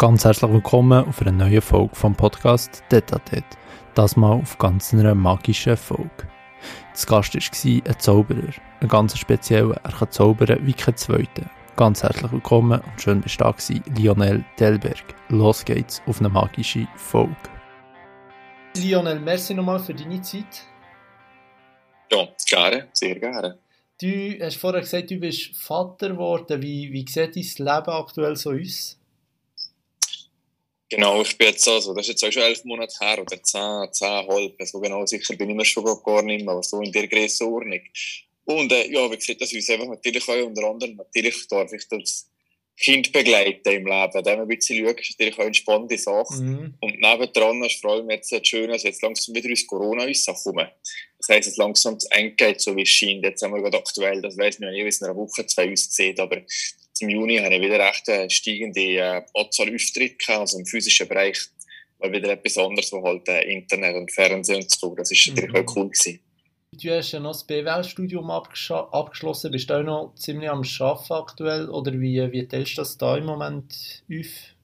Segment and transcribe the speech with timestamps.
[0.00, 3.42] Ganz herzlich willkommen auf einer neuen Folge vom Podcast Detatet.
[3.96, 6.28] Das mal auf ganz einer magischen Folge.
[6.92, 8.52] Das Gast war ein Zauberer.
[8.80, 9.74] Ein ganz spezieller.
[9.82, 11.50] Er kann zaubern wie kein Zweiter.
[11.74, 15.02] Ganz herzlich willkommen und schön bist du da gewesen, Lionel Delberg.
[15.30, 17.34] Los geht's auf eine magische Folge.
[18.76, 20.62] Lionel, merci nochmal für deine Zeit.
[22.12, 23.58] Ja, gerne, sehr gerne.
[24.00, 24.06] Du
[24.40, 26.62] hast vorher gesagt, du bist Vater geworden.
[26.62, 28.97] Wie, wie sieht dein Leben aktuell so aus?
[30.90, 33.92] Genau, ich bin jetzt also, das ist jetzt auch schon elf Monate her, oder zehn,
[33.92, 37.06] zehnhalb, so genau sicher bin ich mir schon gar nicht mehr, aber so in der
[37.06, 37.80] Grössenordnung.
[38.44, 41.86] Und äh, ja, wie gesagt, das uns einfach natürlich auch unter anderem, natürlich darf ich
[41.88, 42.30] das
[42.78, 46.40] Kind begleiten im Leben, dem ein bisschen schauen, ist natürlich auch eine spannende Sache.
[46.40, 46.74] Mhm.
[46.80, 50.06] Und nebendran ist vor allem jetzt schön, dass jetzt langsam wieder ins Corona
[50.42, 50.68] kommen.
[51.18, 53.24] Das heisst, es langsam zu eng geht, so wie es scheint.
[53.24, 55.72] Jetzt haben wir gerade aktuell, das weiss man nicht, wie es in einer Woche, zwei
[55.72, 56.40] aussieht, aber
[57.00, 61.38] im Juni habe ich wieder recht eine steigende äh, Anzahl Auftritte also im physischen Bereich,
[61.98, 65.52] weil wieder etwas anderes, wo halt äh, Internet und Fernsehen und so, das ist natürlich
[65.52, 65.56] mhm.
[65.56, 66.20] auch cool gewesen.
[66.72, 71.68] Du hast ja noch das BWL-Studium abgeschlossen, bist du auch noch ziemlich am Arbeiten aktuell,
[71.70, 74.54] oder wie, wie teilst du das da im Moment auf?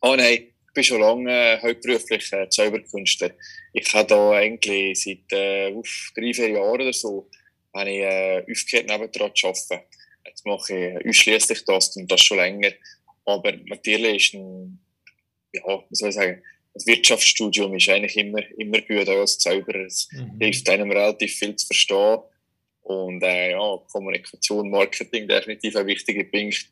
[0.00, 3.32] Oh nein, ich bin schon lange äh, hauptberuflich äh, Zauberkünstler.
[3.74, 7.28] Ich habe da eigentlich seit äh, drei, vier Jahren oder so,
[7.74, 9.86] habe ich äh, aufgehört, nebendran zu arbeiten.
[10.32, 12.70] Jetzt mache ich ausschließlich das und das schon länger.
[13.26, 14.80] Aber natürlich ist ein,
[15.52, 16.42] ja, was soll ich sagen,
[16.74, 19.84] das Wirtschaftsstudium ist eigentlich immer, immer gut als Zauberer.
[19.84, 20.38] Es mhm.
[20.40, 22.18] hilft einem relativ viel zu verstehen.
[22.80, 26.70] Und äh, ja, Kommunikation, Marketing definitiv ein wichtiger Punkt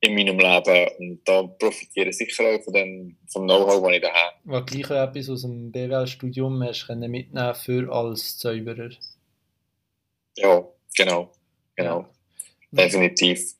[0.00, 0.88] in meinem Leben.
[0.98, 4.36] Und da profitiere ich sicher auch von dem, vom Know-how, das ich da habe.
[4.44, 8.90] Was gleich etwas aus dem BWL-Studium hast können mitnehmen für als Zauberer?
[10.36, 11.32] Ja, genau.
[11.76, 12.00] Genau.
[12.00, 12.10] Ja.
[12.70, 13.54] Definitiv.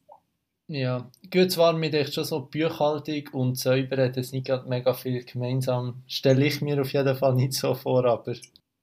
[0.71, 5.25] Ja, gut, zwar mit echt schon so Buchhaltung und Säuber hat es nicht mega viel
[5.25, 6.03] gemeinsam.
[6.07, 8.37] Stelle ich mir auf jeden Fall nicht so vor, aber.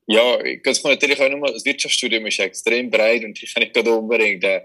[0.07, 3.73] Ja, das kann natürlich auch nochmal, das Wirtschaftsstudium ist extrem breit und ich kann nicht
[3.73, 4.63] gerade unbedingt eine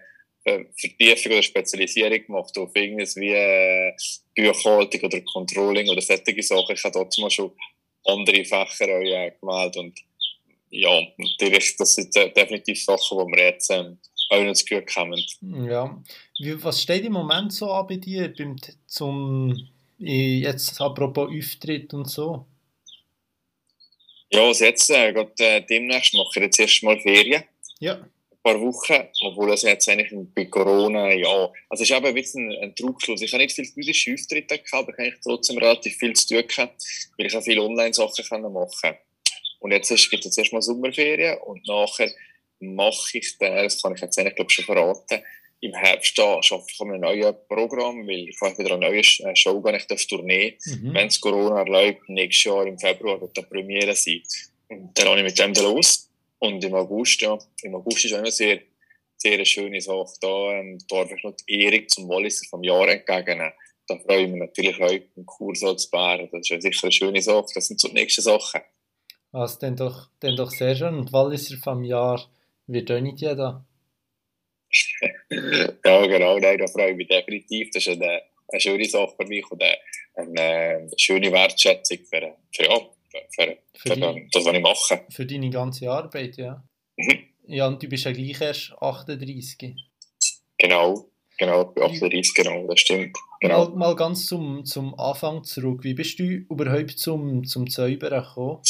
[0.76, 3.92] Vertiefung oder Spezialisierung gemacht auf irgendwas wie äh,
[4.34, 6.74] Buchhaltung oder Controlling oder solche Sachen.
[6.74, 7.52] Ich habe dort mal schon
[8.04, 9.98] andere Fächer auch, äh, gewählt und
[10.70, 13.98] ja, natürlich, das sind definitiv Sachen, die wir jetzt ähm,
[14.30, 15.22] auch noch zu gut kommen.
[15.68, 16.02] Ja.
[16.38, 19.68] Wie, was steht im Moment so an bei dir beim, zum,
[19.98, 22.46] jetzt apropos Auftritt und so?
[24.32, 27.42] Ja, also jetzt, äh, gerade, äh, demnächst mache ich jetzt erstmal Ferien.
[27.80, 27.94] Ja.
[27.94, 32.14] Ein paar Wochen, obwohl es jetzt eigentlich bei Corona, ja, also es ist eben ein
[32.14, 33.20] bisschen ein Trugschluss.
[33.20, 36.46] Ich habe nicht viele physische Auftritte gehabt, aber ich habe trotzdem relativ viel zu tun
[36.46, 36.82] gehabt,
[37.18, 38.98] weil ich auch viele Online-Sachen machen konnte.
[39.58, 42.10] Und jetzt gibt es jetzt erstmal Sommerferien und nachher
[42.60, 45.22] mache ich den, das kann ich jetzt eigentlich glaube schon verraten,
[45.60, 49.00] im Herbst da arbeite ich an einem neuen Programm, weil ich habe wieder eine neue
[49.00, 50.56] äh, Show gar nicht auf Tournee.
[50.64, 50.94] Mhm.
[50.94, 54.22] Wenn es Corona erlaubt, nächstes Jahr im Februar wird da Premiere sein.
[54.68, 56.08] Und dann habe ich mit dem da los.
[56.38, 58.60] Und im August, ja, im August ist auch eine sehr,
[59.18, 60.14] sehr eine schöne Sache.
[60.22, 63.52] Da ähm, darf ich noch die Ehrung zum Walliser vom Jahr entgegennehmen.
[63.86, 66.28] Da freue ich mich natürlich auch, einen Kurs zu bären.
[66.32, 67.48] Das ist ja sicher eine schöne Sache.
[67.54, 68.62] Das sind so die nächsten Sachen.
[69.32, 70.94] Also, dann doch, dann doch sehr schön.
[70.94, 72.30] Und Walliser vom Jahr
[72.72, 73.66] wird auch nicht jeder.
[75.30, 77.70] ja, genau, nein, da freue ich mich definitiv.
[77.72, 79.76] Das ist eine, eine schöne Sache für mich und eine,
[80.14, 82.80] eine schöne Wertschätzung für, für, ja,
[83.10, 85.04] für, für, für die, das, was ich mache.
[85.10, 86.62] Für deine ganze Arbeit, ja.
[86.96, 87.26] Mhm.
[87.46, 89.74] Ja, und du bist ja gleich erst 38.
[90.58, 93.16] Genau, genau, ich bin 38, genau, das stimmt.
[93.40, 93.70] Genau.
[93.70, 95.82] Mal, mal ganz zum, zum Anfang zurück.
[95.82, 98.60] Wie bist du überhaupt zum, zum Zaubern gekommen?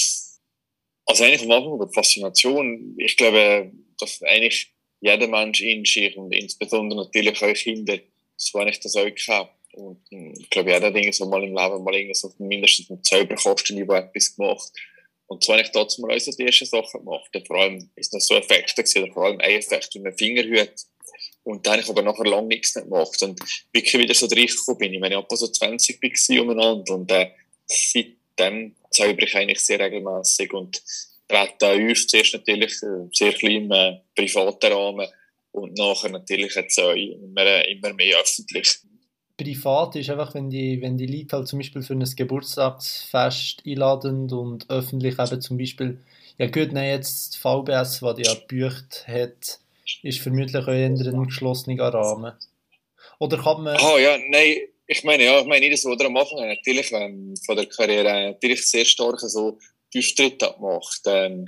[1.06, 2.94] Also eigentlich am Anfang über Faszination.
[2.96, 7.98] Ich glaube, dass eigentlich jeder Mensch in sich und insbesondere natürlich auch Kinder,
[8.36, 9.54] so habe ich das auch gehabt.
[9.72, 13.02] Und hm, ich glaube, jeder Ding so mal im Leben mal irgendwie so mindestens ein
[13.02, 14.72] Zauberkostenniveau etwas gemacht.
[15.26, 17.30] Und so habe ich dazu mal auch ersten Sachen gemacht.
[17.46, 20.72] Vor allem ist das so Effekte gewesen, vor allem ein Effekt wie ein Fingerhut.
[21.44, 23.22] Und dann habe ich aber nachher lange nichts nicht gemacht.
[23.22, 23.40] Und
[23.72, 26.94] wirklich wieder so reingekommen bin ich, wenn ich etwa so 20 war umeinander.
[26.94, 27.30] Und äh,
[27.66, 30.82] seitdem zauber ich eigentlich sehr regelmäßig und
[31.30, 32.06] trete auf.
[32.06, 35.08] Zuerst natürlich äh, sehr klein äh, privaten Rahmen
[35.52, 38.78] und nachher natürlich jetzt auch immer, immer mehr öffentlich.
[39.36, 44.30] Privat ist einfach, wenn die, wenn die Leute halt zum Beispiel für ein Geburtstagsfest einladen
[44.30, 46.04] und öffentlich eben zum Beispiel,
[46.36, 49.60] ja gut, nein, jetzt VBS, was die ja gebücht hat,
[50.02, 52.32] ist vermutlich auch eher ein geschlossener Rahmen.
[53.18, 53.76] Oder kann man...
[53.76, 54.56] Ah oh, ja, nein,
[54.86, 58.68] ich meine, ja, ich meine, jedes oder am Anfang natürlich ähm, von der Karriere natürlich
[58.68, 59.56] sehr stark so
[59.96, 61.00] Auftritte gemacht.
[61.06, 61.46] Ähm,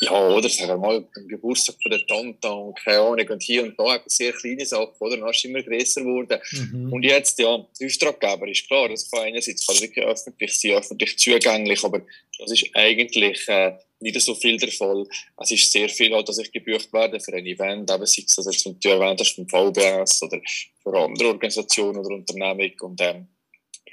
[0.00, 3.64] ja, oder sagen wir mal, beim Geburtstag von der Tante und keine Ahnung, und hier
[3.64, 5.16] und da sehr kleine Sachen, oder?
[5.16, 6.40] Dann ist immer größer geworden.
[6.52, 6.92] Mhm.
[6.92, 11.82] Und jetzt, ja, Auftraggeber ist klar, das kann einerseits kann wirklich öffentlich sein, öffentlich zugänglich,
[11.82, 12.02] aber
[12.38, 15.06] das ist eigentlich äh, nicht so viel der Fall.
[15.38, 18.38] Es ist sehr viel halt, dass ich gebucht werde für ein Event, eben sei es,
[18.38, 20.40] also jetzt, wenn du erwähnt hast, vom VBS oder
[20.82, 23.26] für andere Organisationen oder Unternehmung und ähm,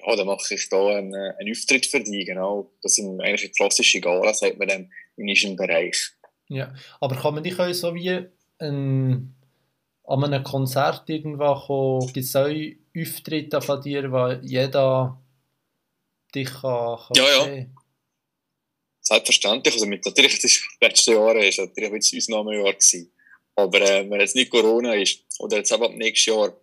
[0.06, 2.72] ja, dann mache ich da einen, einen Auftritt für die, genau.
[2.82, 6.12] Das sind eigentlich klassische Gala, sagt man dann, in diesem Bereich.
[6.48, 8.26] Ja, aber kann man dich auch so wie
[8.60, 9.36] ein,
[10.04, 12.52] an einem Konzert irgendwo kommen, gibt es auch
[12.98, 15.20] Auftritte von dir, wo jeder
[16.34, 17.74] dich kann, kann ja, sehen?
[17.74, 17.82] Ja.
[19.02, 19.74] Selbstverständlich.
[19.74, 23.12] Also mit, natürlich, das letzte Jahr ist natürlich ein bisschen Ausnahmejahr gewesen.
[23.56, 26.54] Aber äh, wenn jetzt nicht Corona ist, oder jetzt aber nächstes Jahr,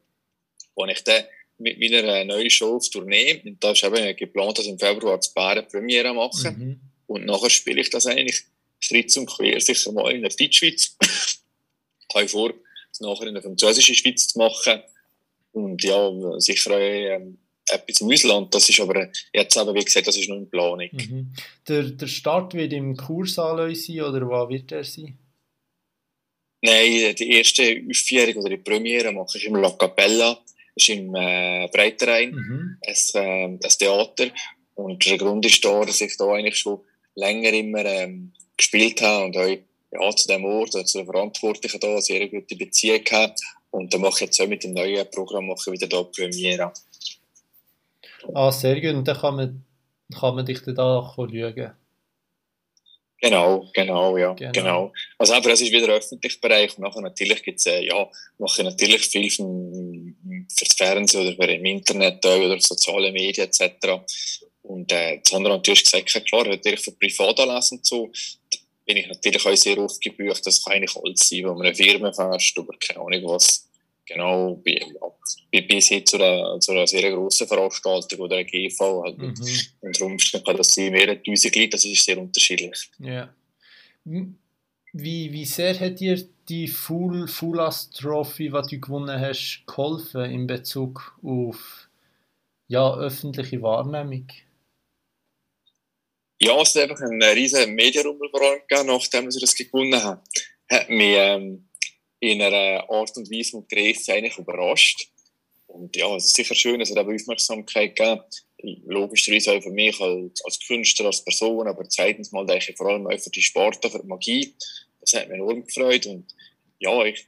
[0.75, 1.25] wo ich dann
[1.63, 4.79] mit meiner äh, neuen Show auf Tournee, und da ist eben geplant, dass ich im
[4.79, 6.51] Februar das Bären Premiere mache.
[6.51, 6.81] Mhm.
[7.07, 8.43] Und nachher spiele ich das eigentlich
[8.81, 10.97] Schritt und quer, sicher mal in der Deutschschweiz.
[11.01, 12.53] ich habe vor,
[12.91, 14.83] das nachher in der französischen Schweiz zu machen.
[15.53, 17.39] Und ja, sicher auch ähm,
[17.69, 18.55] etwas im Ausland.
[18.55, 20.89] Das ist aber jetzt eben, wie gesagt, das ist noch in Planung.
[20.91, 21.33] Mhm.
[21.69, 25.19] Der, der Start wird im Kursaal sein, oder wo wird er sein?
[26.65, 30.41] Nein, die erste Aufführung oder die Premiere mache ich im La Capella.
[30.75, 32.79] Das ist im äh, Breiterein, mhm.
[32.87, 34.27] ein, äh, ein Theater.
[34.75, 36.81] Und der Grund ist da, dass ich da eigentlich schon
[37.15, 41.89] länger immer ähm, gespielt habe und auch ja, zu dem Ort, zu den Verantwortlichen da
[41.89, 43.41] eine sehr gute Beziehung gehabt.
[43.71, 46.73] Und dann mache ich jetzt auch mit dem neuen Programm mache wieder da Premiere.
[48.35, 48.95] Ah, sehr gut.
[48.95, 49.65] Und dann kann man,
[50.19, 51.73] kann man dich dann da schauen.
[53.23, 54.51] Genau, genau, ja, genau.
[54.53, 54.93] genau.
[55.17, 58.65] Also aber es ist wieder öffentlicher Bereich und nachher natürlich gibt's, äh, ja, mache ich
[58.65, 59.45] natürlich viel für,
[60.53, 64.03] fürs Fernsehen oder für im Internet oder soziale Medien etc.
[64.63, 68.11] Und äh, das andere natürlich gesagt, klar, natürlich für Privatanlässe und so,
[68.85, 70.45] bin ich natürlich auch sehr oft gebucht.
[70.45, 73.69] Das kann eigentlich alles sein, wo man eine Firmenfest oder keine Ahnung was,
[74.07, 74.81] genau, bei,
[75.63, 79.03] bis hin zu einer, zu einer sehr grossen Veranstaltung oder einer GV.
[79.05, 79.19] Halt.
[79.19, 79.35] Mhm.
[79.81, 82.91] Und darum kann das sein, mehrere tausend Leute, das ist sehr unterschiedlich.
[82.99, 83.35] Ja.
[84.05, 90.47] Wie, wie sehr hat dir die Full, Fulas Trophy, die du gewonnen hast, geholfen in
[90.47, 91.89] Bezug auf
[92.69, 94.27] ja, öffentliche Wahrnehmung?
[96.43, 100.21] ja, es hat einfach einen riesen Medienrummel gegeben, nachdem sie das gewonnen haben.
[100.69, 101.69] Hat mich ähm,
[102.23, 105.09] in einer Art und Weise mit Größe eigentlich überrascht.
[105.67, 108.23] Und ja, es ist sicher schön, es hat eben Aufmerksamkeit gegeben.
[108.87, 112.91] Logischerweise auch für mich als, als Künstler, als Person, aber zweitens mal denke ich vor
[112.91, 114.55] allem auch für die Sport, für die Magie.
[115.01, 116.07] Das hat mich enorm gefreut.
[116.07, 116.33] Und
[116.79, 117.27] ja, ich,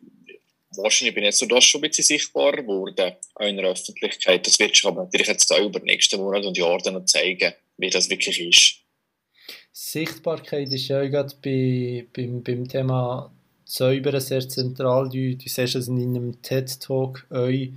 [0.76, 4.46] wahrscheinlich bin ich jetzt so das schon ein bisschen sichtbarer geworden, auch in der Öffentlichkeit.
[4.46, 7.52] Das wird sich aber natürlich jetzt auch über die nächsten Monate und Jahre dann zeigen,
[7.78, 8.76] wie das wirklich ist.
[9.72, 13.33] Sichtbarkeit ist ja gerade bei, beim, beim Thema
[13.64, 15.08] Säubern sehr zentral.
[15.08, 17.68] Du, du siehst es in einem TED-Talk, eu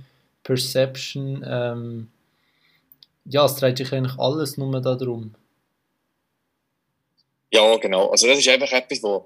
[0.42, 1.44] Perception.
[1.46, 2.08] Ähm,
[3.24, 5.34] ja, es dreht sich eigentlich alles nur darum.
[7.52, 8.10] Ja, genau.
[8.10, 9.22] Also das ist einfach etwas, was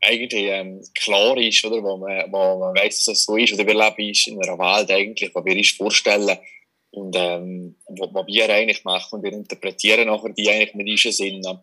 [0.00, 1.82] eigentlich ähm, klar ist, oder?
[1.82, 3.52] Wo man, wo man weiss, dass es so ist.
[3.52, 6.38] Oder wir leben in einer Welt eigentlich, die wir uns vorstellen
[6.90, 11.58] und ähm, was wir eigentlich machen und wir interpretieren nachher die eigentlich mit unseren Sinnen.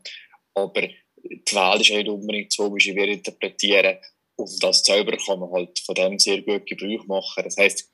[0.54, 3.98] Aber die Welt ist nicht unbedingt so, wie wir interpretieren.
[4.38, 7.44] Und das selber kann man halt von dem sehr gut Gebrauch machen.
[7.44, 7.90] Das heisst,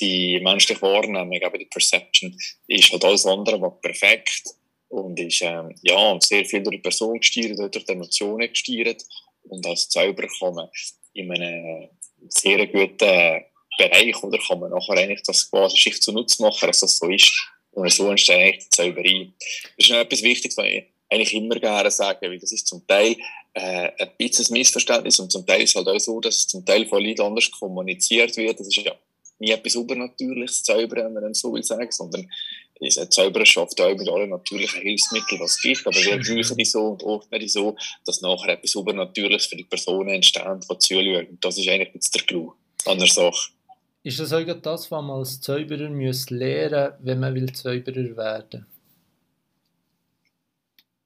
[0.00, 2.36] die menschliche Wahrnehmung, eben die Perception,
[2.66, 4.42] ist halt alles andere was perfekt
[4.88, 9.04] und ist ähm, ja, sehr viel durch die Person gesteuert, durch die Emotionen gesteuert.
[9.42, 10.68] Und als selber kann man
[11.12, 11.88] in einem
[12.28, 13.44] sehr guten
[13.78, 17.30] Bereich oder kann man nachher eigentlich das quasi sich zunutze machen, dass das so ist.
[17.72, 19.32] Und so entsteht eigentlich die Zauberei.
[19.38, 22.86] Das ist noch etwas Wichtiges, was ich eigentlich immer gerne sagen, weil das ist zum
[22.86, 23.16] Teil
[23.54, 26.46] äh, ein bisschen ein Missverständnis und zum Teil ist es halt auch so, dass es
[26.46, 28.60] zum Teil von Leuten anders kommuniziert wird.
[28.60, 28.92] Das ist ja
[29.38, 32.30] nie etwas Übernatürliches, Zaubern, wenn man so will sagen, sondern
[32.80, 36.64] ist Zauberer schafft auch mit allen natürlichen Hilfsmitteln, was es gibt, aber wir brauchen die
[36.64, 37.76] so und ordnen die so,
[38.06, 41.26] dass nachher etwas Übernatürliches für die Personen entsteht, die zuschauen.
[41.26, 42.54] Und das ist eigentlich jetzt der Clou
[42.86, 43.50] an der Sache.
[44.02, 48.66] Ist das auch das, was man als Zauberer lernen muss, wenn man will Zauberer werden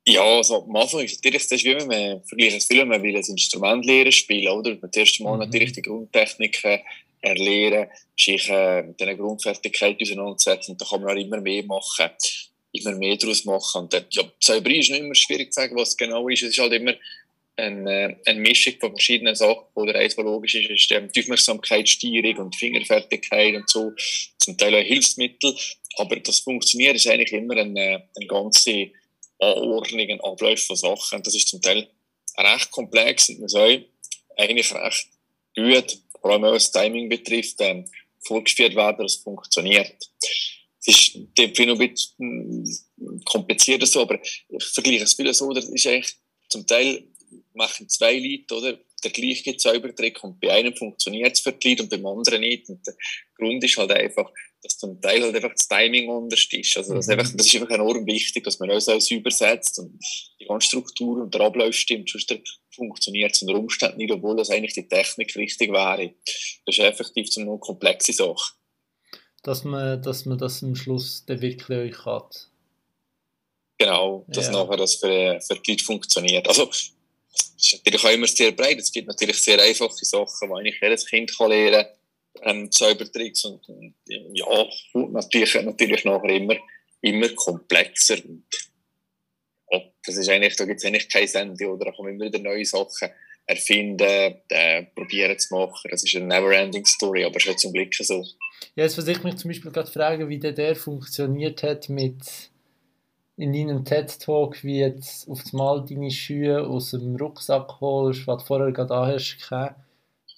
[0.07, 3.17] ja, also am Anfang ist natürlich das, wie man vergleicht es viel, wenn man will
[3.17, 4.77] ein Instrument lernen spielen, oder?
[4.81, 5.41] Man zuerst mal mhm.
[5.41, 6.81] natürlich die Grundtechniken
[7.23, 12.11] erlernen, sich äh, mit diesen Grundfertigkeiten auseinandersetzen und dann kann man auch immer mehr machen,
[12.73, 13.83] immer mehr daraus machen.
[13.83, 16.43] Und äh, ja, Zauberei ist nicht immer schwierig zu sagen, was es genau ist.
[16.43, 16.95] Es ist halt immer
[17.57, 19.65] eine, äh, eine Mischung von verschiedenen Sachen.
[19.75, 23.93] Oder eins, was logisch ist, ist die Aufmerksamkeitssteuerung und Fingerfertigkeit und so.
[24.39, 25.57] Zum Teil auch Hilfsmittel.
[25.97, 28.91] Aber das funktioniert ist eigentlich immer eine, eine ganze
[29.45, 31.23] Anordnungen, Abläufe von Sachen.
[31.23, 31.89] Das ist zum Teil
[32.37, 33.87] recht komplex und man soll
[34.37, 35.09] eigentlich recht
[35.57, 37.85] gut, vor allem was Timing betrifft, ähm,
[38.21, 39.95] vorgeführt werden, dass es funktioniert.
[40.87, 45.87] Es ist noch ein bisschen komplizierter so, aber ich vergleiche es viel so, das ist
[45.87, 46.15] eigentlich,
[46.49, 47.05] zum Teil
[47.55, 48.79] machen zwei Leute, oder?
[49.03, 52.69] Der gleiche Zaubertrick und bei einem funktioniert es für die Leute und beim anderen nicht.
[52.71, 52.95] Und der
[53.37, 54.31] Grund ist halt einfach,
[54.65, 56.77] dass zum Teil halt einfach das Timing anders ist.
[56.77, 57.13] Also das, mhm.
[57.13, 59.99] einfach, das ist einfach enorm wichtig, dass man alles, alles übersetzt und
[60.41, 62.09] die ganze Struktur und der Ablauf stimmt.
[62.09, 62.35] Sonst
[62.75, 66.15] funktioniert es unter Umständen nicht, obwohl das eigentlich die Technik richtig wäre.
[66.65, 68.55] Das ist effektiv so eine komplexe Sache.
[69.43, 72.49] Dass man, dass man das am Schluss dann wirklich euch hat.
[73.77, 74.53] Genau, dass ja.
[74.53, 76.49] nachher das für, für die Leute funktioniert.
[76.49, 76.93] Also, es
[77.59, 78.79] ist natürlich auch immer sehr breit.
[78.79, 81.93] Es gibt natürlich sehr einfache Sachen, die eigentlich jedes Kind kann lernen kann.
[82.43, 86.57] Ähm, Zaubertricks und, und, ja, natürlich, natürlich nachher immer,
[87.01, 88.17] immer komplexer.
[88.25, 88.45] Und,
[89.71, 91.87] ja, das ist eigentlich, da gibt es eigentlich kein Ende, oder?
[91.87, 93.11] Da kommen immer wieder neue Sachen
[93.47, 95.91] erfinden, äh, probieren zu machen.
[95.91, 98.25] Das ist eine never-ending Story, aber es ist zum Glück so.
[98.75, 102.51] Ja, jetzt versuche ich mich zum Beispiel gerade fragen, wie der, der funktioniert hat mit
[103.37, 108.47] in deinem TED-Talk, wie jetzt auf einmal deine Schuhe aus dem Rucksack holst, was du
[108.47, 109.37] vorher gerade hast.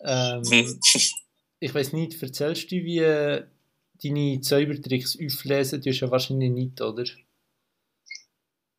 [0.03, 0.81] Ähm, hm.
[1.67, 3.01] ich weiß nicht, erzählst du, wie
[4.03, 5.81] deine Zaubertricks auflesen?
[5.81, 7.05] Du hast ja wahrscheinlich nicht, oder?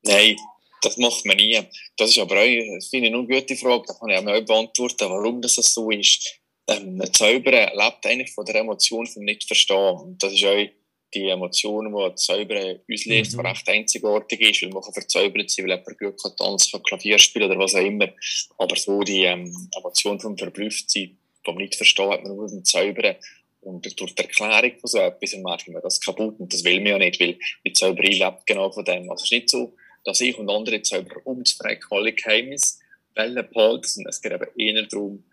[0.04, 0.38] Nein,
[0.82, 1.60] das macht man nie.
[1.98, 3.84] Das ist aber auch, finde ich, eine gute Frage.
[3.88, 6.40] Da kann ich auch mal beantworten, warum das so ist.
[6.70, 9.98] Ähm, ein Zauberer lebt eigentlich von der Emotion vom Nicht-Verstehen.
[9.98, 10.66] Und das ist auch
[11.14, 13.40] die Emotionen, die Zaubern auslöst, mhm.
[13.42, 17.20] recht einzigartig ist, weil man kann verzaubert sein, weil jemand gut kann tanzen, kann Klavier
[17.20, 18.10] spielen oder was auch immer.
[18.58, 21.18] Aber so die ähm, Emotion vom Verblüfftsein,
[21.48, 23.16] vom Nicht-Verstehen, hat man nur beim Zaubern.
[23.62, 26.40] Und durch die Erklärung von so etwas merkt man das kaputt.
[26.40, 29.10] Und das will man ja nicht, weil die Zauberei lebt genau von dem.
[29.10, 29.74] Also es ist nicht so,
[30.04, 32.80] dass ich und andere Zauberer umzufragen alle Geheimnisse
[33.14, 35.24] behalten, sondern es geht eben eher darum,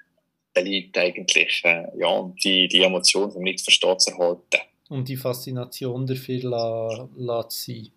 [0.57, 6.07] den Leuten eigentlich äh, ja, die, die Emotion vom Nicht-Verstehen zu erhalten um die Faszination
[6.07, 7.91] dafür la, la zu sein.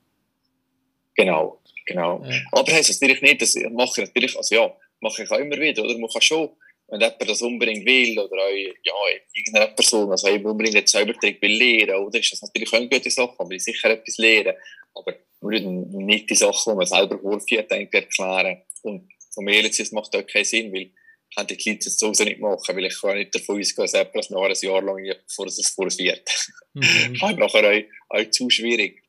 [1.15, 2.23] Genau, genau.
[2.23, 2.41] Ja.
[2.51, 5.57] Aber heisst das natürlich nicht, das mache ich natürlich, also ja, mache ich auch immer
[5.57, 5.97] wieder, oder?
[5.97, 6.49] Man kann schon,
[6.89, 8.93] wenn jemand das unbedingt will, oder auch, ja,
[9.33, 12.19] irgendeine Person, also unbedingt einen Zaubertrick will lernen, oder?
[12.19, 14.53] Ist das natürlich auch eine gute Sache, man will sicher etwas lernen,
[14.95, 18.61] aber nur nicht die Sachen, die man selber vorführt, erklären.
[18.83, 20.91] Und von mir jetzt, das macht auch keinen Sinn, weil
[21.35, 24.15] kann die Leute das sowieso nicht machen, weil ich kann nicht davon ausgehen, dass jemand
[24.15, 26.29] das nachher ein Jahr lang, bevor es forciert.
[26.73, 26.83] Mhm.
[27.21, 29.03] Halt nachher auch, auch zu schwierig.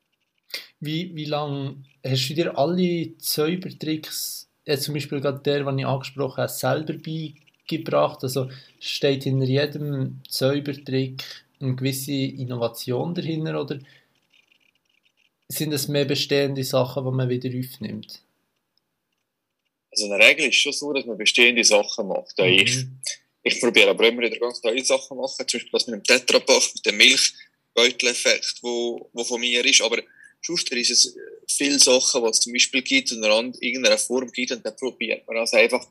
[0.80, 5.86] Wie, wie lange hast du dir alle Zaubertricks, äh, zum Beispiel gerade der, den ich
[5.86, 7.47] angesprochen habe, selber beigebracht?
[8.22, 11.22] Also steht hinter jedem Zaubertrick
[11.60, 13.78] eine gewisse Innovation dahinter oder
[15.48, 18.22] sind es mehr bestehende Sachen, die man wieder aufnimmt?
[19.90, 22.38] Also in der Regel ist es schon so, dass man bestehende Sachen macht.
[22.38, 22.44] Mhm.
[22.44, 22.84] Ich,
[23.42, 26.62] ich probiere aber immer wieder ganz neue Sachen machen, zum Beispiel das mit dem Tetrapack,
[26.74, 29.80] mit dem Milchbeuteleffekt, wo, wo von mir ist.
[29.80, 29.98] Aber
[30.42, 31.16] sonst ist es
[31.48, 35.26] viele Sachen, was es zum Beispiel gibt und in irgendeiner Form gibt und dann probiert
[35.26, 35.86] man also einfach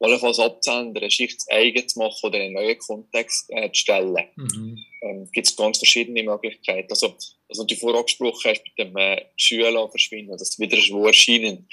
[0.00, 4.16] allenfalls abzuändern, eine Schicht eigen zu machen oder einen neuen Kontext äh, zu stellen.
[4.36, 4.78] Mhm.
[5.02, 6.90] Ähm, gibt es ganz verschiedene Möglichkeiten.
[6.90, 7.14] Also,
[7.48, 11.68] also du vorher angesprochen hast, mit dem äh, Schüler verschwinden, dass wieder ein Schwur erscheinen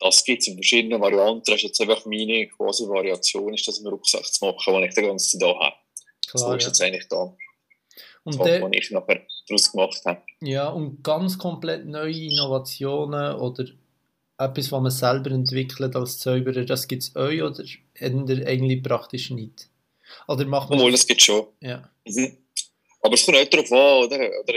[0.00, 1.42] das gibt es in verschiedenen Varianten.
[1.44, 4.94] Das ist jetzt einfach meine quasi Variation, ist das im Rucksack zu machen, den ich
[4.94, 5.76] die ganze Zeit da habe.
[6.26, 6.68] Klar, so ist ja.
[6.68, 7.36] jetzt eigentlich da.
[8.24, 10.22] Und das, der, was ich nachher daraus gemacht habe.
[10.40, 13.66] Ja, und ganz komplett neue Innovationen oder
[14.40, 17.62] etwas, was man selber entwickelt als Zauberer, das gibt es euch oder
[18.00, 19.68] eigentlich praktisch nicht?
[20.26, 21.46] Oder macht man Obwohl, das gibt es schon.
[21.60, 21.88] Ja.
[22.06, 22.36] Mhm.
[23.02, 24.30] Aber es kommt nicht darauf an, oder?
[24.40, 24.54] oder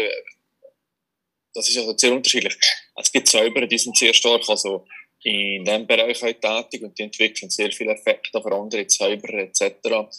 [1.53, 2.55] das ist also sehr unterschiedlich.
[2.95, 4.85] Es gibt Zauberer, die sind sehr stark, also
[5.23, 10.11] in diesem Bereich halt tätig und die entwickeln sehr viele Effekte für andere Zauberer etc.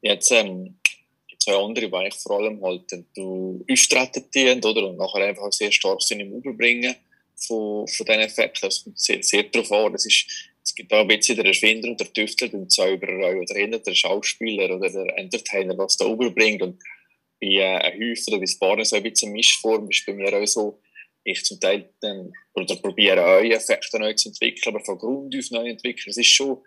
[0.00, 0.78] Jetzt ähm,
[1.26, 2.84] gibt es andere, die vor allem halt
[3.16, 4.86] du auftreten dienen, oder?
[4.86, 6.94] Und nachher einfach sehr stark sind im Überbringen
[7.36, 8.68] von, von diesen Effekten.
[8.68, 9.92] Das kommt sehr, sehr darauf an.
[9.92, 10.26] Das ist,
[10.62, 13.94] es gibt auch ein bisschen den Erfinder und der Tüftler, den Zauberer oder hinter der
[13.94, 16.62] Schauspieler oder der Entertainer, was da überbringt.
[16.62, 16.82] Und
[17.40, 20.80] bei äh, Häufen oder bei Sparen so ein bisschen Mischform ist bei mir auch so,
[21.24, 25.50] ich zum Teil dann, oder probiere neue Effekte neu zu entwickeln, aber von Grund auf
[25.50, 26.10] neu entwickeln.
[26.10, 26.58] Es ist schon,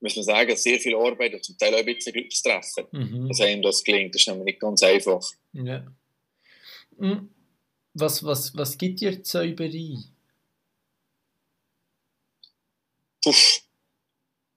[0.00, 3.28] muss man sagen, sehr viel Arbeit und zum Teil auch ein bisschen Glückstreffen, mhm.
[3.28, 4.14] dass einem das gelingt.
[4.14, 5.26] Das ist nämlich nicht ganz einfach.
[5.52, 5.86] Ja.
[6.98, 7.30] Hm.
[8.00, 9.96] Was, was, was gibt dir Zauberei?
[13.22, 13.62] Puff,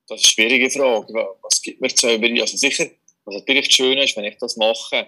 [0.08, 1.12] das ist eine schwierige Frage.
[1.42, 2.40] Was gibt mir Zauberei?
[2.40, 2.88] Also sicher,
[3.26, 5.08] was natürlich schön ist, wenn ich das mache,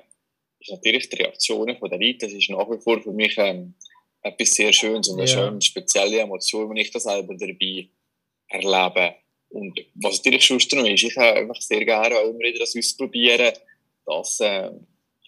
[0.59, 2.25] ist natürlich die Reaktionen der Leute.
[2.25, 3.75] Das ist nach wie vor für mich ähm,
[4.23, 5.35] etwas sehr Schönes und eine ja.
[5.35, 7.87] schöne, spezielle Emotion, wenn ich das selber dabei
[8.47, 9.15] erlebe.
[9.49, 12.75] Und was natürlich schon noch ist, ich habe einfach sehr gerne auch immer wieder das
[12.75, 13.53] ausprobieren,
[14.05, 14.71] dass äh,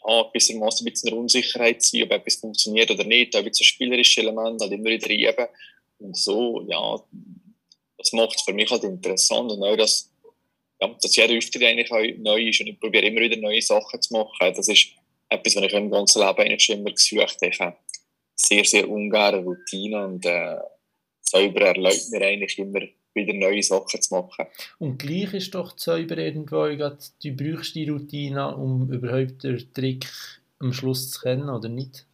[0.08, 3.66] ja, gewissermaßen ein bisschen eine Unsicherheit sein, ob etwas funktioniert oder nicht, auch ein bisschen
[3.66, 5.48] spielerische Elemente halt immer wieder reiben.
[6.00, 7.02] Und so, ja,
[7.98, 10.12] das macht es für mich halt interessant und auch, dass,
[10.82, 14.02] ja, dass jeder Auftritt eigentlich auch neu ist und ich probiere immer wieder neue Sachen
[14.02, 14.54] zu machen.
[14.56, 14.88] Das ist
[15.30, 17.52] etwas, was ich im ganzen Leben eigentlich schon immer gesucht habe.
[17.52, 17.78] Ich habe
[18.36, 20.58] sehr, sehr ungern Routine und äh,
[21.22, 22.82] selber erlaubt mir eigentlich immer
[23.16, 24.46] wieder neue Sachen zu machen.
[24.78, 30.06] Und gleich ist doch Zauber irgendwo, du brauchst die Routine, um überhaupt den Trick
[30.60, 32.06] am Schluss zu kennen, oder nicht?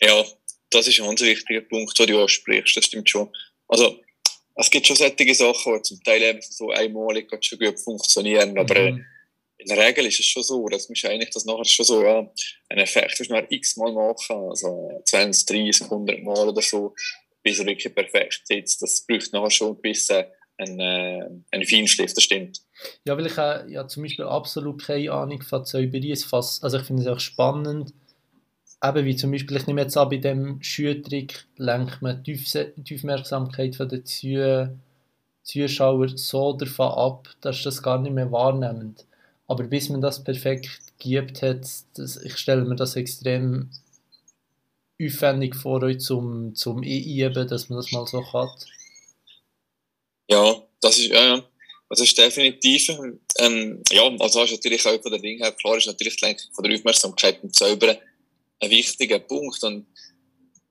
[0.00, 0.24] Ja,
[0.70, 3.28] das ist ein ganz wichtiger Punkt, den du ansprichst, das stimmt schon.
[3.68, 4.00] Also,
[4.56, 8.58] es gibt schon solche Sachen, die zum Teil eben so einmalig schon gut funktionieren, mhm.
[8.58, 8.98] aber äh,
[9.58, 12.18] in der Regel ist es schon so, dass man eigentlich das nachher schon so, ja,
[12.68, 16.94] einen Effekt du x-mal machen, also 20, 30, 100 Mal oder so,
[17.44, 18.82] bis er wirklich perfekt sitzt.
[18.82, 20.24] Das braucht nachher schon ein bisschen
[20.56, 22.60] einen, äh, einen Feinschliff, das stimmt.
[23.04, 26.84] Ja, weil ich äh, ja zum Beispiel absolut keine Ahnung von Zauberie fast, also ich
[26.84, 27.92] finde es auch spannend,
[28.82, 32.38] eben wie zum Beispiel, ich nehme jetzt an, bei dem Schüttrick lenkt man die,
[32.94, 34.74] Aufmerksamkeit der
[35.42, 39.06] Zuschauer so davon ab, dass das gar nicht mehr wahrnimmt.
[39.46, 43.70] Aber bis man das perfekt geübt hat, das, ich stelle mir das extrem
[45.02, 48.66] aufwendig vor euch zum, zum Einüben, dass man das mal so hat.
[50.28, 51.44] Ja, das ist, ja,
[51.88, 52.88] das ist definitiv,
[53.38, 56.52] ähm, ja, also ist natürlich auch von der Ding her, klar ist natürlich die Lenkung
[56.52, 57.96] von der Aufmerksamkeit und Zaubern
[58.60, 59.86] ein wichtiger Punkt und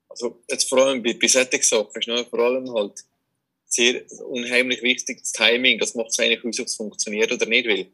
[0.08, 3.04] also jetzt vor allem bei, bei solchen Sachen ist noch vor allem halt
[3.66, 7.68] sehr unheimlich wichtig das Timing, das macht es eigentlich aus, ob es funktioniert oder nicht,
[7.68, 7.86] weil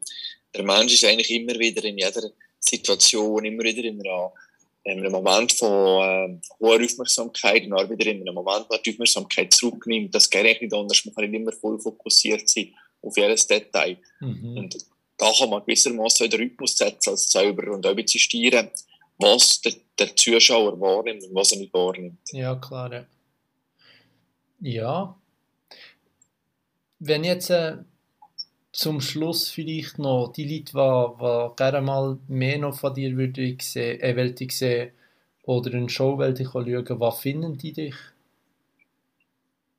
[0.53, 4.31] der Mensch ist eigentlich immer wieder in jeder Situation, immer wieder in einer,
[4.83, 8.91] in einem Moment von äh, hoher Aufmerksamkeit und auch wieder in einem Moment, wo die
[8.91, 10.13] Aufmerksamkeit zurücknimmt.
[10.13, 11.05] Das geht nicht anders.
[11.05, 13.97] Man kann nicht immer voll fokussiert sein auf jedes Detail.
[14.19, 14.57] Mhm.
[14.57, 14.77] Und
[15.17, 18.69] da kann man gewissermaßen den Rhythmus setzen als Zauberer und auch steuern,
[19.19, 22.17] was der, der Zuschauer wahrnimmt und was er nicht wahrnimmt.
[22.31, 22.91] Ja, klar.
[22.91, 23.05] Ja.
[24.61, 25.15] ja.
[26.97, 27.77] Wenn jetzt äh,
[28.71, 33.57] zum Schluss vielleicht noch die Leute, die, die gerne mal mehr noch von dir würde
[33.61, 34.91] sehen, äh, wollte sehen
[35.43, 37.95] oder eine Show wollte schauen, was finden die dich?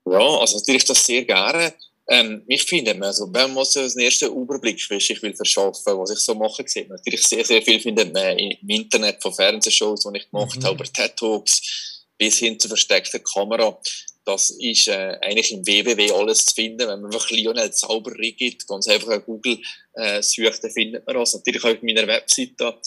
[0.04, 1.72] Ja, also natürlich das sehr gerne.
[2.08, 6.10] Ähm, mich findet man, also wenn man so einen ersten Überblick ich will verschaffen, was
[6.10, 10.02] ich so mache, sieht man natürlich sehr, sehr viel findet man im Internet von Fernsehshows,
[10.02, 10.64] die ich gemacht mhm.
[10.64, 13.78] habe, über TED-Talks bis hin zu versteckter Kamera.
[14.24, 16.86] Das ist äh, eigentlich im WWW alles zu finden.
[16.86, 19.58] Wenn man einfach Lionel Zauber gibt, ganz einfach auf Google
[19.94, 21.34] äh, sucht, dann findet man das.
[21.34, 22.78] Natürlich auch auf meiner Webseite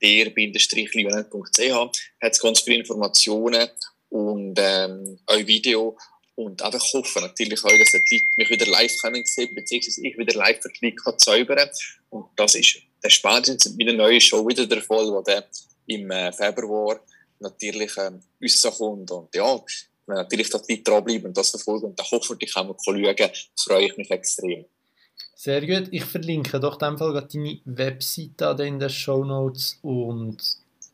[0.00, 3.68] der-lionel.ch hat es ganz viele Informationen
[4.10, 5.98] und ähm, auch Video
[6.36, 10.16] und einfach hoffen natürlich auch, dass die Leute mich wieder live können sehen, beziehungsweise ich
[10.16, 11.68] wieder live für die Leute kann zaubern
[12.10, 15.48] Und das ist der spätestens mit einer neuen Show wieder der Fall, der
[15.86, 17.00] im äh, Februar
[17.40, 19.10] natürlich ähm, rauskommt.
[19.10, 19.60] Und ja,
[20.16, 23.96] natürlich dass die dranbleiben und das verfolgen und dann hoffentlich auch mal schauen, freue ich
[23.96, 24.64] mich extrem.
[25.34, 25.88] Sehr gut.
[25.92, 30.42] Ich verlinke doch in dem Fall deine Webseite in den Show Notes und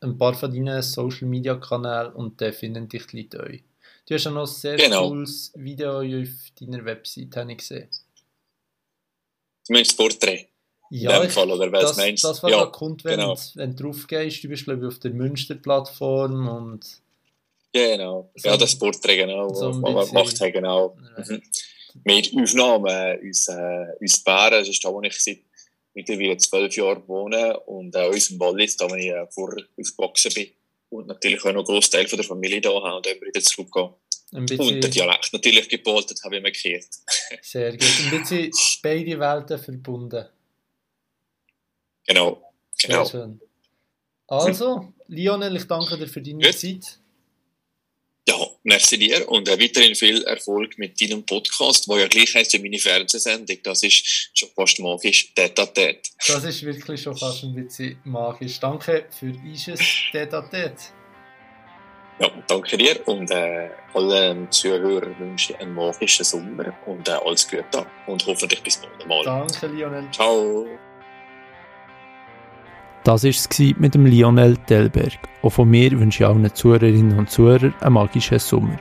[0.01, 3.63] ein paar von deinen Social Media Kanälen und da finden dich die Leute euch.
[4.07, 5.09] Du hast ja noch ein sehr genau.
[5.09, 7.89] cooles Video auf deiner Webseite, habe ich gesehen.
[9.67, 10.47] Du meinst das Porträt?
[10.91, 12.23] Ja, ich, Fall, oder was das, meinst?
[12.23, 13.35] das, was ja, kommt, wenn, genau.
[13.55, 14.43] wenn du drauf gehst.
[14.43, 17.01] Du bist, glaube ich, auf der Münster-Plattform und
[17.75, 20.95] Genau, so, ja, das Porträt, genau, so was man macht, genau.
[21.17, 21.41] Mhm.
[22.05, 25.39] Mit Aufnahmen uns, äh, uns Bären, das ist da, wo ich seit
[25.93, 30.51] mittlerweile zwölf Jahren wohne und äh, unserem Wallis, da wo ich äh, vorher aufgewachsen bin
[30.89, 33.89] und natürlich auch noch einen Großteil von der Familie da haben und immer wieder zurückgehen.
[34.31, 36.87] Und der Dialekt natürlich geboltet habe ich mir gekehrt.
[37.41, 37.81] Sehr gut.
[37.81, 38.51] Ein bisschen
[38.83, 40.25] beide Welten verbunden.
[42.07, 42.53] Genau.
[42.81, 43.03] genau.
[43.03, 43.41] Sehr schön.
[44.27, 46.57] Also, Lionel, ich danke dir für deine gut.
[46.57, 46.99] Zeit.
[48.27, 52.53] Ja, merci dir und äh, weiterhin viel Erfolg mit deinem Podcast, wo ja gleich heisst
[52.53, 53.57] wie meine Fernsehsendung.
[53.61, 56.09] Das ist schon fast magisch, à Tête.
[56.27, 58.59] Das ist wirklich schon fast ein bisschen magisch.
[58.59, 59.79] Danke für dieses
[60.13, 60.91] à Tête.
[62.17, 67.47] Ja, danke dir und äh, allen Zuhörern wünsche ich einen magischen Sommer und äh, alles
[67.47, 69.23] Gute und hoffentlich bis bald mal.
[69.23, 70.09] Danke, Lionel.
[70.11, 70.65] Ciao.
[73.05, 75.19] Das war es mit dem Lionel Delberg.
[75.43, 78.77] Auch von mir wünsche ich allen Zuhörerinnen und Zuhörern einen magischen Sommer.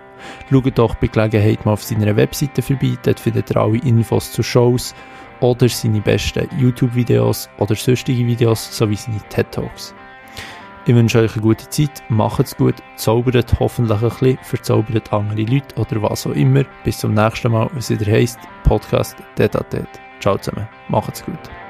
[0.51, 4.43] Schaut doch bei Gelegenheit mal auf seiner Webseite vorbei, dort findet ihr alle Infos zu
[4.43, 4.95] Shows
[5.41, 9.95] oder seine besten YouTube-Videos oder sonstige Videos sowie seine TED-Talks.
[10.87, 15.77] Ich wünsche euch eine gute Zeit, macht's gut, zaubert hoffentlich ein bisschen, verzaubert andere Leute
[15.77, 16.65] oder was auch immer.
[16.83, 19.87] Bis zum nächsten Mal, wenn es wieder heisst, Podcast Tete
[20.21, 21.64] Ciao zusammen, macht's gut.